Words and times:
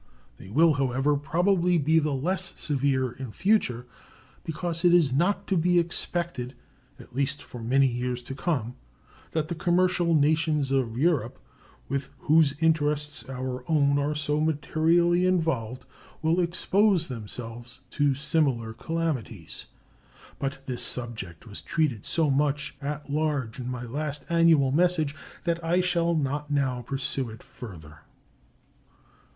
They 0.37 0.49
will, 0.49 0.73
however, 0.73 1.15
probably 1.15 1.77
be 1.77 1.99
the 1.99 2.09
less 2.11 2.59
severe 2.59 3.11
in 3.11 3.29
future, 3.31 3.85
because 4.43 4.83
it 4.83 4.95
is 4.95 5.13
not 5.13 5.45
to 5.45 5.55
be 5.55 5.77
expected, 5.77 6.55
at 6.99 7.13
least 7.15 7.43
for 7.43 7.61
many 7.61 7.85
years 7.85 8.23
to 8.23 8.33
come, 8.33 8.73
that 9.33 9.47
the 9.47 9.53
commercial 9.53 10.15
nations 10.15 10.71
of 10.71 10.97
Europe, 10.97 11.37
with 11.87 12.09
whose 12.21 12.55
interests 12.63 13.29
our 13.29 13.63
own 13.69 13.99
are 13.99 14.15
so 14.15 14.39
materially 14.41 15.23
involved, 15.27 15.85
will 16.23 16.39
expose 16.39 17.07
themselves 17.07 17.81
to 17.91 18.15
similar 18.15 18.73
calamities. 18.73 19.67
But 20.39 20.65
this 20.65 20.81
subject 20.81 21.45
was 21.45 21.61
treated 21.61 22.07
so 22.07 22.31
much 22.31 22.73
at 22.81 23.11
large 23.11 23.59
in 23.59 23.69
my 23.69 23.83
last 23.83 24.25
annual 24.29 24.71
message 24.71 25.13
that 25.43 25.63
I 25.63 25.79
shall 25.79 26.15
not 26.15 26.49
now 26.49 26.81
pursue 26.81 27.29
it 27.29 27.43
further. 27.43 27.99